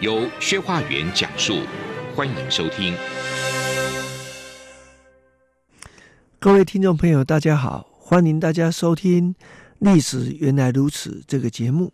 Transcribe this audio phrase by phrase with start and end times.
[0.00, 1.62] 由薛化元讲述，
[2.14, 2.94] 欢迎收听。
[6.38, 9.34] 各位听众朋友，大家好，欢迎大家收听
[9.80, 11.92] 《历史原来如此》这个节目。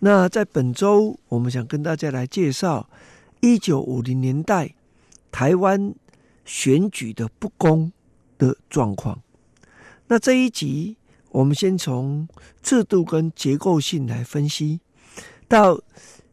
[0.00, 2.90] 那在本周，我们想跟大家来介绍
[3.38, 4.74] 一九五零年代
[5.30, 5.94] 台湾
[6.44, 7.92] 选举的不公
[8.36, 9.22] 的状况。
[10.08, 10.96] 那这一集，
[11.30, 12.26] 我们先从
[12.60, 14.80] 制度跟结构性来分析，
[15.46, 15.80] 到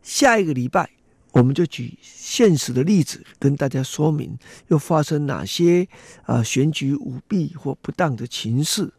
[0.02, 0.95] 下一个礼拜。
[1.35, 4.38] 我们就举现实的例子跟大家说明，
[4.69, 5.86] 又发生哪些
[6.23, 8.89] 啊选举舞弊或不当的情势。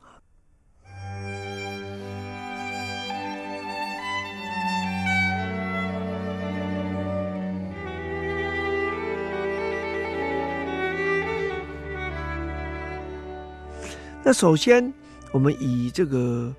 [14.23, 14.93] 那首先，
[15.33, 16.55] 我们以这个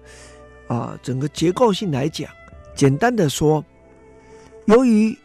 [0.67, 2.31] 啊整个结构性来讲，
[2.75, 3.63] 简单的说，
[4.65, 5.15] 由于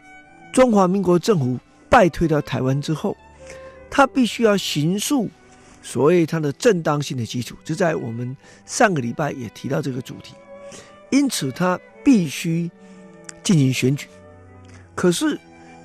[0.53, 1.59] 中华民国政府
[1.89, 3.17] 败退到台湾之后，
[3.91, 5.29] 他必须要形塑
[5.83, 8.37] 所谓他的正当性的基础，就在我们
[8.67, 10.35] 上个礼拜也提到这个主题。
[11.11, 12.71] 因此，他必须
[13.43, 14.09] 进行选举。
[14.95, 15.41] 可是，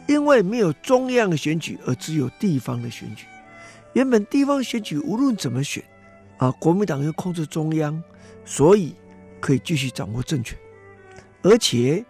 [0.06, 3.26] 因为没有中央的选举，而只有地方的选举。
[3.94, 5.82] 原本地方选举无论怎么选，
[6.38, 8.04] 啊，国民党又控制中央，
[8.44, 8.94] 所以
[9.40, 10.58] 可以继续掌握政权，
[11.42, 12.04] 而且。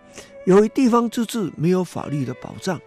[0.45, 2.79] 由于地方自治没有法律的保障，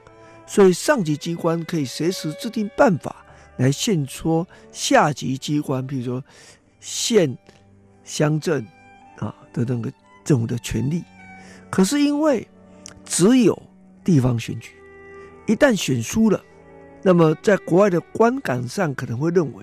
[0.46, 3.22] 所以上级机关可以随时制定办法
[3.58, 6.24] 来限缩下级机关，比如说
[6.80, 7.36] 县、
[8.02, 8.66] 乡镇
[9.18, 9.92] 啊的那个
[10.24, 11.04] 政府的权力。
[11.68, 12.48] 可是因为
[13.04, 13.62] 只有
[14.02, 14.70] 地方选举，
[15.46, 16.42] 一旦选输了，
[17.02, 19.62] 那么在国外的观感上可能会认为，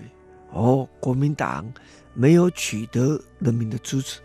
[0.52, 1.68] 哦，国民党
[2.14, 4.22] 没有取得人民的支持。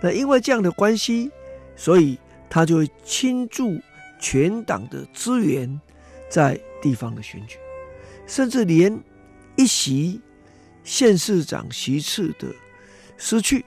[0.00, 1.28] 那因为这样的关系，
[1.74, 2.16] 所以。
[2.50, 3.78] 他就会倾注
[4.20, 5.80] 全党的资源
[6.28, 7.56] 在地方的选举，
[8.26, 8.98] 甚至连
[9.56, 10.20] 一席
[10.84, 12.48] 县市长席次的
[13.16, 13.64] 失去，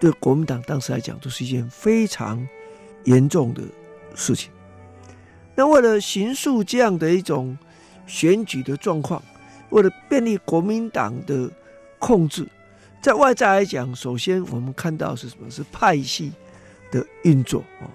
[0.00, 2.46] 对国民党当时来讲都是一件非常
[3.04, 3.62] 严重的
[4.14, 4.50] 事情。
[5.54, 7.56] 那为了形塑这样的一种
[8.06, 9.22] 选举的状况，
[9.70, 11.50] 为了便利国民党的
[11.98, 12.46] 控制，
[13.00, 15.50] 在外在来讲，首先我们看到是什么？
[15.50, 16.32] 是派系
[16.90, 17.86] 的运作啊。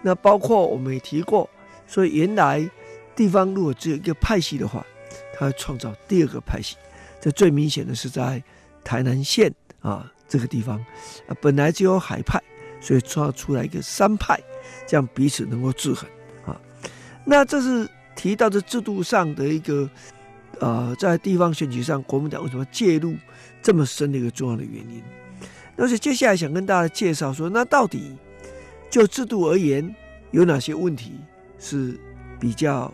[0.00, 1.48] 那包括我们也提过，
[1.86, 2.68] 所以原来
[3.16, 4.86] 地方如果只有一个派系的话，
[5.34, 6.76] 他会创造第二个派系。
[7.20, 8.40] 这最明显的是在
[8.84, 10.78] 台南县啊这个地方，
[11.26, 12.40] 啊本来就有海派，
[12.80, 14.40] 所以创造出来一个三派，
[14.86, 16.08] 这样彼此能够制衡
[16.46, 16.60] 啊。
[17.24, 19.90] 那这是提到这制度上的一个
[20.60, 23.16] 呃，在地方选举上，国民党为什么介入
[23.60, 25.02] 这么深的一个重要的原因。
[25.76, 28.16] 而且接下来想跟大家介绍说，那到底。
[28.90, 29.94] 就制度而言，
[30.30, 31.12] 有哪些问题
[31.58, 31.98] 是
[32.40, 32.92] 比较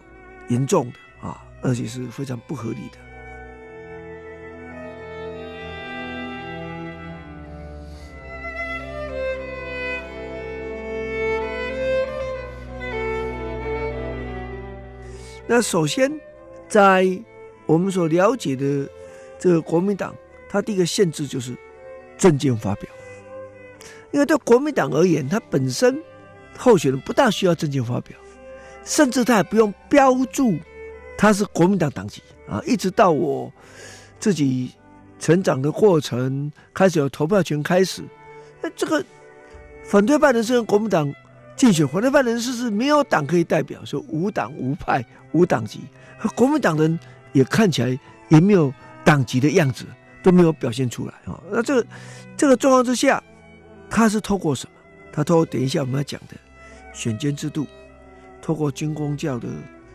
[0.49, 1.44] 严重的啊？
[1.62, 2.99] 而且是非常不合理的。
[15.47, 16.10] 那首先，
[16.69, 17.06] 在
[17.66, 18.88] 我们所了解的
[19.38, 20.15] 这个国民党，
[20.49, 21.54] 它第一个限制就是
[22.19, 22.88] 政见发表。
[24.14, 26.00] 因为对国民党而言，他本身
[26.56, 28.16] 候选人不大需要政见发表，
[28.84, 30.56] 甚至他也不用标注
[31.19, 32.62] 他是国民党党籍啊。
[32.64, 33.53] 一直到我
[34.20, 34.70] 自己
[35.19, 38.04] 成长的过程开始有投票权开始，
[38.62, 39.04] 那这个
[39.82, 41.12] 反对派人士跟国民党
[41.56, 45.80] 竞选，反对派人士是没有党可以代表，说无党无派无党籍，
[46.16, 46.97] 和国民党人
[47.33, 47.98] 也看起来
[48.28, 48.72] 也没有
[49.04, 49.84] 党籍的样子，
[50.22, 51.42] 都没有表现出来啊。
[51.50, 51.86] 那这个
[52.36, 53.21] 这个状况之下。
[53.89, 54.72] 他是透过什么？
[55.13, 56.36] 他透过等一下我们要讲的
[56.92, 57.66] 选监制度，
[58.42, 59.48] 透过军公教的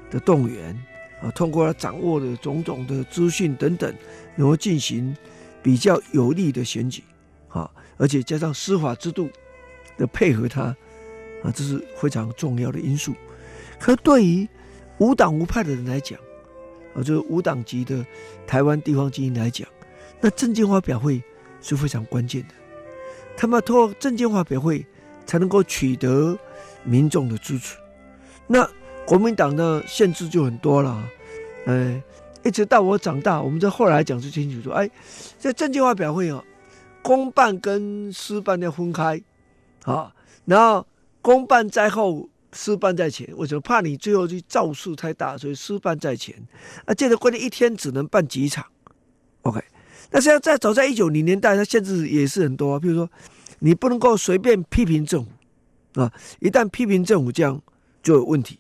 [0.10, 0.74] 的动员
[1.22, 3.94] 啊，通过他掌握的种种的资讯等等，
[4.38, 5.16] 然后进行
[5.62, 7.04] 比较有利的选举
[7.50, 9.30] 啊，而且加上司法制度
[9.98, 10.64] 的配合他
[11.44, 13.14] 啊，这是非常重要的因素。
[13.78, 14.48] 可对于
[15.00, 16.18] 无党无派的人来讲
[16.94, 18.06] 啊，就是无党籍的
[18.48, 19.68] 台湾地方精英来讲，
[20.22, 21.22] 那政见发表会
[21.62, 22.54] 是非常关键的。
[23.38, 24.86] 他们要通过政见发表会
[25.26, 26.38] 才能够取得
[26.84, 27.78] 民众的支持。
[28.48, 28.70] 那
[29.06, 31.04] 国民党的限制就很多了，
[31.66, 32.02] 哎，
[32.44, 34.90] 一直到我长大，我们在后来讲就清楚说，哎，
[35.38, 36.44] 在政见发表会啊，
[37.02, 39.22] 公办跟私办要分开，
[39.84, 40.14] 啊，
[40.46, 40.86] 然后
[41.22, 43.62] 公办在后，私办在前，为什么？
[43.62, 46.36] 怕你最后去造势太大，所以私办在前，
[46.86, 48.66] 啊，这个规定一天只能办几场
[49.44, 49.64] ，OK。
[50.12, 53.10] 那实际上在早在一九零年代，它限制也是很多，啊，比如说
[53.60, 57.62] 你不能够随便批评政府啊，一旦批评政府这样
[58.02, 58.58] 就有问题。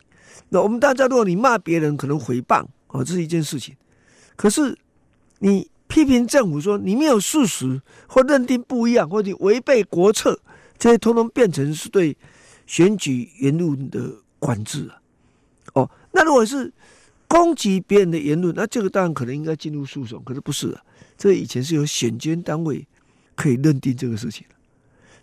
[0.50, 3.76] 那我们大家，如果你骂别人，可能诽谤啊，这是一件事情。
[4.36, 4.78] 可是
[5.40, 10.40] 你批评政府说你没有事实，或认定不一样，或者你违背国策，
[10.78, 12.16] 这些通通变成是对
[12.66, 15.02] 选举言论的管制啊。
[15.74, 16.72] 哦，那如果是
[17.28, 20.24] 攻击别人的言论，那这个当然可能应该进入诉讼。
[20.24, 20.82] 可是不是啊，
[21.20, 22.88] 这以前是由选监单位
[23.36, 24.48] 可以认定这个事情。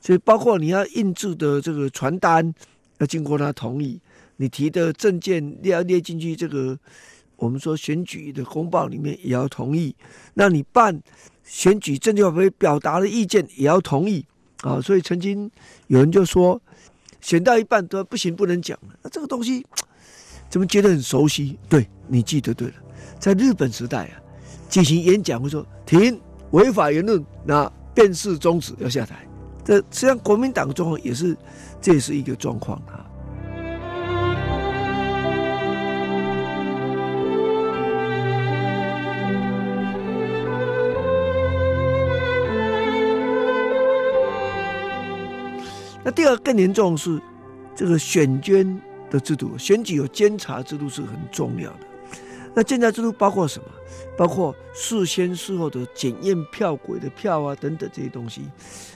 [0.01, 2.55] 所以包括你要印制的这个传单，
[2.99, 3.99] 要经过他同意。
[4.37, 6.79] 你提的政见要列进去，这个
[7.37, 9.97] 我们说选举的公报里面也要同意。
[10.35, 11.03] 那你办
[11.43, 14.23] 选举政见发表会表达的意见也要同意
[14.61, 14.79] 啊。
[14.79, 15.51] 所以曾经
[15.87, 16.61] 有人就说，
[17.23, 18.95] 选到一半都不行，不能讲了。
[19.03, 19.65] 那这个东西
[20.51, 21.59] 怎么觉得很熟悉？
[21.71, 22.75] 对，你记得对了，
[23.19, 24.21] 在日本时代啊，
[24.69, 26.21] 进行演讲会说停
[26.51, 29.27] 违法言论，那便是终止要下台。
[29.65, 31.37] 这实际上国民党状况也是，
[31.81, 33.05] 这也是一个状况啊。
[46.05, 47.21] 那第二更严重是
[47.75, 48.81] 这个选捐
[49.11, 51.79] 的制度，选举有监察制度是很重要的。
[52.57, 53.69] 那监察制度包括什么？
[54.17, 58.51] 包括事先事后的检验票轨的票啊等等这些东西，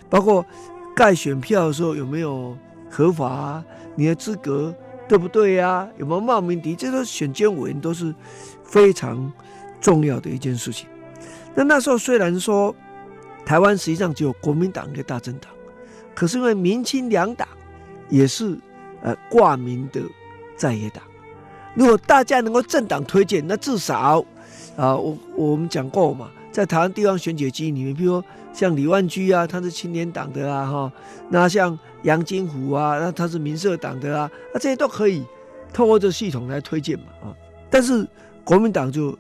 [0.09, 0.43] 包括
[0.97, 2.57] 盖选票的时候有没有
[2.91, 3.65] 合法啊？
[3.95, 4.75] 你的资格
[5.07, 5.87] 对不对啊？
[5.99, 6.75] 有没有冒名敌？
[6.75, 8.15] 这个选监委员都是
[8.65, 9.31] 非常
[9.79, 10.89] 重要的一件事情。
[11.55, 12.75] 那那时候虽然说
[13.45, 15.53] 台湾实际上只有国民党一个大政党。
[16.13, 17.47] 可是因为民清两党
[18.09, 18.59] 也是
[19.03, 20.03] 呃挂名的
[20.57, 21.03] 在野党，
[21.75, 24.25] 如果大家能够政党推荐，那至少
[24.77, 30.93] 啊，我我们讲过嘛，在台湾地方选举机里面，比如说像李万居啊，他是青年党的啊哈，
[31.29, 35.25] 那像杨金虎啊，那他是民社党的啊，那这些都可以
[35.73, 37.35] 透过这系统来推荐嘛啊，
[37.71, 38.07] 但是
[38.45, 39.17] 国民党就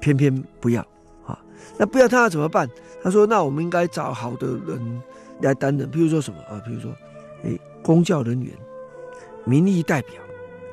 [0.00, 0.80] 偏偏不要
[1.26, 1.38] 啊，
[1.78, 2.68] 那不要他要怎么办？
[3.02, 5.02] 他说，那我们应该找好的人。
[5.40, 6.62] 来担任，比如说什么啊？
[6.64, 6.92] 比如说，
[7.42, 8.52] 哎，公教人员、
[9.44, 10.14] 民意代表，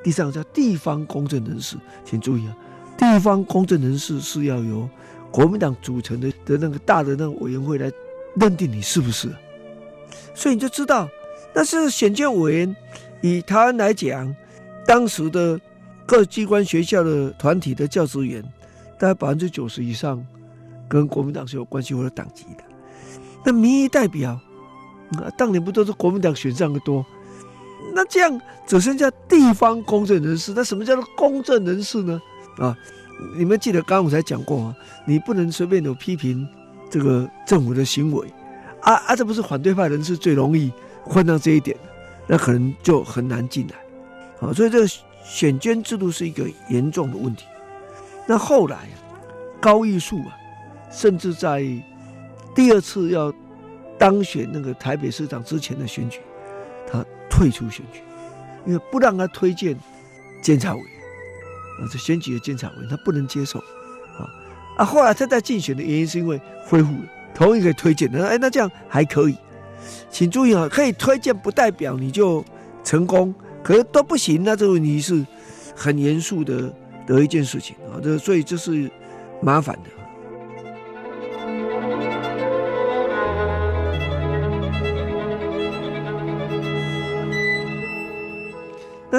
[0.04, 1.76] 第三个叫地方公正人士，
[2.06, 2.56] 请注意啊，
[2.98, 4.90] 地方公正人士是要由
[5.32, 7.92] 国民党组成的的那个大的那个委员会来
[8.36, 9.30] 认定你是不是，
[10.34, 11.08] 所以你就知道，
[11.54, 12.76] 那是选建委员。
[13.22, 14.34] 以台湾来讲，
[14.88, 15.60] 当时的
[16.06, 18.42] 各机关学校的团体的教职员，
[18.98, 20.26] 大概百分之九十以上
[20.88, 22.64] 跟国民党是有关系或者党籍的，
[23.46, 24.40] 那民意代表。
[25.18, 27.04] 啊，当年不都是国民党选上的多？
[27.94, 30.54] 那这样只剩下地方公正人士。
[30.56, 32.22] 那什么叫做公正人士呢？
[32.58, 32.78] 啊，
[33.38, 36.48] 你们记得刚刚我才讲过啊，你不能随便有批评
[36.90, 38.28] 这个政府的行为。
[38.82, 40.72] 啊啊，这不是反对派人士最容易
[41.04, 41.76] 混到这一点，
[42.28, 44.48] 那可能就很难进来。
[44.48, 44.88] 啊，所以这个
[45.24, 47.46] 选监制度是一个严重的问题。
[48.26, 48.90] 那后来
[49.60, 50.38] 高玉树啊，
[50.92, 51.64] 甚至在
[52.56, 53.34] 第二次要。
[54.00, 56.22] 当选那个台北市长之前的选举，
[57.40, 58.02] 退出选举，
[58.66, 59.74] 因为不让他推荐
[60.42, 60.90] 监察委员
[61.80, 63.60] 啊，这选举的监察委员他不能接受
[64.18, 64.28] 啊
[64.76, 64.84] 啊！
[64.84, 69.38] 后来他在竞选的原因是因为恢复了同意可以推荐的，哎，那这样还可以，
[70.10, 72.44] 请注意啊，可以推荐不代表你就
[72.84, 75.26] 成功，可是都不行，那这个问题是
[75.74, 76.74] 很严肃的
[77.08, 78.92] 的一件事情啊，这所以这是
[79.42, 79.99] 麻烦的。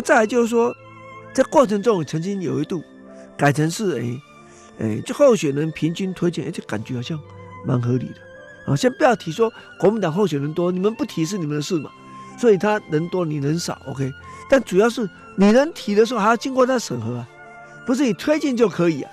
[0.01, 0.75] 再来就是说，
[1.33, 2.83] 在过程中曾经有一度
[3.37, 4.21] 改成是哎
[4.81, 7.19] 哎，就候选人平均推荐，哎，这感觉好像
[7.67, 8.77] 蛮合理的啊。
[8.77, 11.91] 先不要提说国民党候选人多，你们不提是你们的事嘛，
[12.39, 14.13] 所以他人多你人少，OK。
[14.49, 17.29] 但主要是你能提的时候还要经过他审核啊，
[17.87, 19.11] 不是你推荐就可以啊。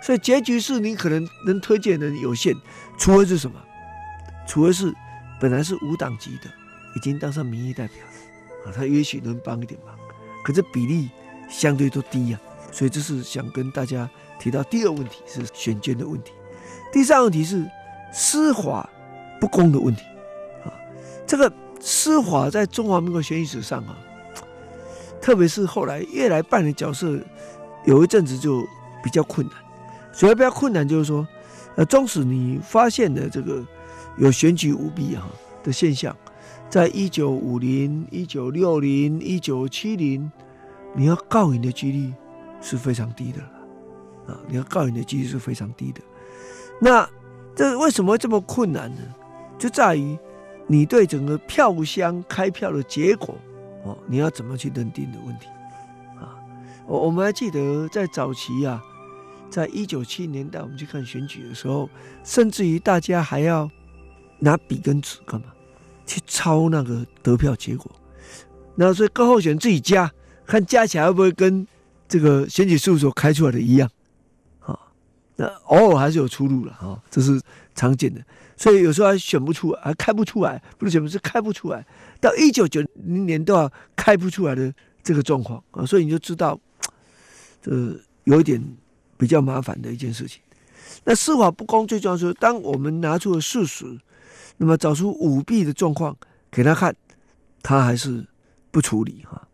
[0.00, 2.54] 所以结局是你可能能推荐的人有限，
[2.98, 3.56] 除非是什么？
[4.48, 4.92] 除非是
[5.40, 6.50] 本来是无党籍的，
[6.96, 8.70] 已经当上民意代表了。
[8.70, 9.96] 啊，他也许能帮一点忙，
[10.44, 11.08] 可是比例
[11.48, 14.08] 相对都低呀，啊，所以这是想跟大家
[14.38, 16.32] 提到第二问题是选监的问题，
[16.92, 17.64] 第三问题是
[18.12, 18.88] 司法
[19.40, 20.02] 不公的问题
[20.64, 20.72] 啊。
[21.26, 23.96] 这个司法在中华民国选举史上啊，
[25.20, 27.18] 特别是后来越来扮演角色，
[27.84, 28.66] 有一阵子就
[29.02, 29.56] 比较困难。
[30.12, 31.26] 所以比较困难就是说，
[31.76, 33.64] 呃，纵使你发现了这个
[34.18, 35.26] 有选举舞弊哈
[35.62, 36.14] 的现象，
[36.72, 40.32] 在一九五零、一九六零、一九七零，
[40.96, 42.10] 你要告赢的几率
[42.62, 44.40] 是非常低的了啊！
[44.48, 46.00] 你要告赢的几率是非常低的。
[46.80, 47.06] 那
[47.54, 49.02] 这为什么会这么困难呢？
[49.58, 50.18] 就在于
[50.66, 53.34] 你对整个票箱开票的结果
[53.84, 55.48] 哦，你要怎么去认定的问题
[56.18, 56.40] 啊？
[56.86, 58.82] 我我们还记得在早期啊。
[59.50, 61.90] 在一九七零年代，我们去看选举的时候，
[62.24, 63.70] 甚至于大家还要
[64.38, 65.48] 拿笔跟纸干嘛？
[66.06, 67.90] 去抄那个得票结果。
[68.76, 70.10] 那所以各候选自己加，
[70.46, 71.66] 看加起来会不会跟
[72.08, 73.90] 这个选举事务所开出来的一样？
[74.60, 74.78] 啊，
[75.36, 77.40] 那偶尔还是有出入了啊，这是
[77.74, 78.20] 常见的。
[78.56, 81.86] 所以有时候还选不出来，还开不出来，不是选不是开不出来。
[82.20, 86.58] 到一九九零年都要开不出来的这个状况啊，所以你就知道，
[87.60, 87.70] 这
[88.24, 88.62] 有一点。
[89.18, 90.42] 比较麻烦的一件事情。
[91.04, 93.86] 那司法不公最重要是，当我们拿出了事实，
[94.62, 96.16] 那么找出舞弊的状况
[96.48, 96.94] 给他看，
[97.64, 98.24] 他还是
[98.70, 99.48] 不处理哈。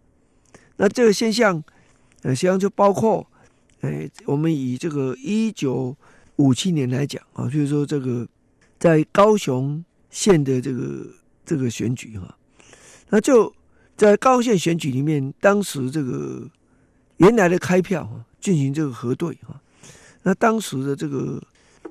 [0.76, 1.64] 那这个现象，
[2.20, 3.26] 呃，实际上就包括，
[3.80, 5.96] 哎，我们以这个一九
[6.36, 8.28] 五七年来讲啊，就是说这个
[8.78, 11.06] 在高雄县的这个
[11.42, 12.36] 这个选举哈，
[13.08, 13.50] 那就
[13.96, 16.46] 在高县选举里面，当时这个
[17.16, 18.26] 原来的开票啊。
[18.40, 19.60] 进行这个核对哈，
[20.22, 21.42] 那当时的这个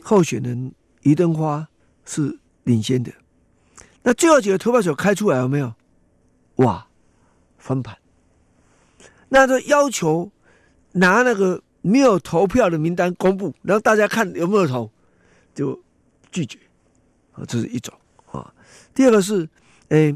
[0.01, 0.71] 候选人
[1.01, 1.67] 余登花
[2.05, 3.11] 是领先的，
[4.03, 5.73] 那最后几个投票所开出来有没有？
[6.57, 6.85] 哇，
[7.57, 7.97] 翻盘！
[9.29, 10.29] 那就要求
[10.91, 14.91] 拿那个没有投票的名单公布，然后大家看有没有投，
[15.55, 15.79] 就
[16.29, 16.59] 拒绝
[17.31, 17.93] 啊，这是一种
[18.31, 18.53] 啊。
[18.93, 19.47] 第二个是，
[19.87, 20.13] 诶，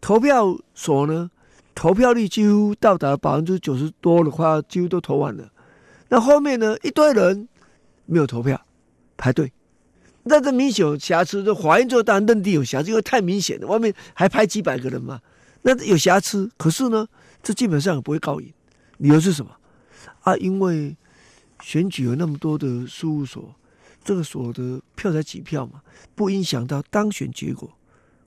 [0.00, 1.30] 投票所呢，
[1.74, 5.48] 投票率几乎到达百分之九十多的话，几乎都投完了。
[6.08, 6.76] 那后面呢？
[6.82, 7.48] 一堆人
[8.06, 8.60] 没有投票，
[9.16, 9.52] 排队。
[10.24, 13.66] 那这明显有瑕疵，这法院就当然认定有瑕疵，因为太明显了。
[13.66, 15.20] 外面还拍几百个人嘛，
[15.62, 16.50] 那有瑕疵。
[16.56, 17.06] 可是呢，
[17.42, 18.52] 这基本上也不会告赢。
[18.98, 19.50] 理由是什么？
[20.20, 20.96] 啊，因为
[21.60, 23.52] 选举有那么多的事务所，
[24.04, 25.80] 这个所的票才几票嘛，
[26.14, 27.68] 不影响到当选结果。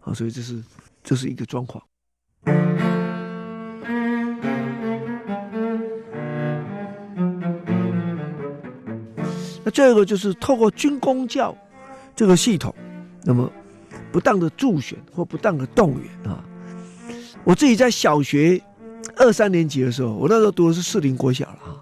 [0.02, 0.62] 啊，所以这是
[1.02, 1.82] 这是一个状况。
[9.64, 11.58] 那这个就是透过军公教
[12.16, 12.74] 这个系统，
[13.24, 13.52] 那么
[14.12, 16.44] 不当的助选或不当的动员啊，
[17.44, 18.62] 我自己在小学
[19.18, 21.76] 二三年级的时候，我那时候读的是士林国小了啊，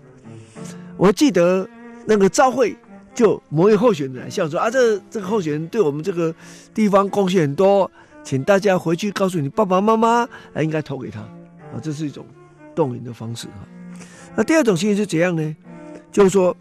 [0.98, 1.70] 我记得
[2.06, 2.76] 那个朝会
[3.14, 6.34] 就某一候选人来笑说啊，这这个候选人对我们这个
[6.74, 7.90] 地方贡献很多，
[8.24, 12.26] 请大家回去告诉你爸爸妈妈，啊，应该投给他啊，这是一种
[12.74, 13.62] 动员的方式啊。
[14.36, 15.56] 那第二种情形是怎样呢？
[16.12, 16.56] 就是说。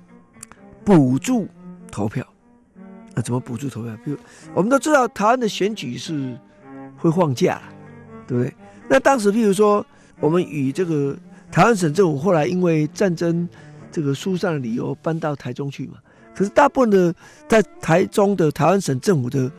[0.84, 1.46] 补助
[1.92, 2.26] 投票，
[3.14, 3.96] 那怎么补助投票？
[4.04, 4.16] 比如
[4.54, 6.38] 我们都知道，台湾的选举是
[6.96, 7.60] 会放假，
[8.26, 8.54] 对不对？
[8.88, 9.84] 那当时，譬如说，
[10.20, 11.16] 我们与这个
[11.50, 13.48] 台湾省政府后来因为战争
[13.90, 15.94] 这个疏散的理由搬到台中去嘛。
[16.34, 17.14] 可是大部分的
[17.48, 19.50] 在台中的台湾省政府的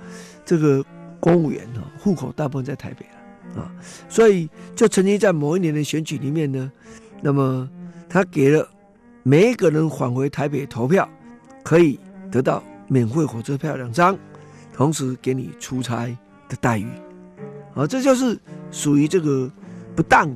[0.45, 0.83] 这个
[1.19, 3.71] 公务员啊，户口大部分在台北了啊，
[4.09, 6.71] 所以就曾经在某一年的选举里面呢，
[7.21, 7.69] 那么
[8.09, 8.67] 他给了。
[9.25, 11.07] 每一个人返回台北投票，
[11.63, 11.97] 可以
[12.29, 14.17] 得到免费火车票两张，
[14.73, 16.07] 同时给你出差
[16.49, 16.87] 的待遇，
[17.75, 18.37] 啊，这就是
[18.71, 19.51] 属于这个
[19.95, 20.29] 不当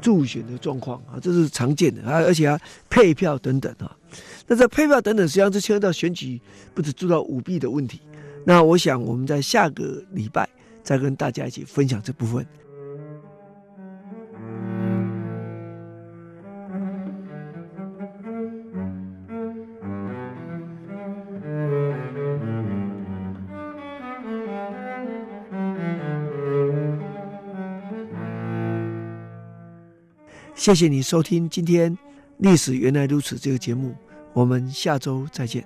[0.00, 3.96] 助选的状况啊，这是常见的啊，而且啊配票等等啊，
[4.46, 6.40] 那这配票等等实际上是牵涉到选举，
[6.74, 8.00] 不止做到舞弊的问题。
[8.44, 10.48] 那我想我们在下个礼拜
[10.82, 12.46] 再跟大家一起分享这部分。
[30.60, 31.90] 谢谢你收听今天
[32.36, 33.94] 《历史原来如此》这个节目，
[34.34, 35.64] 我们下周再见。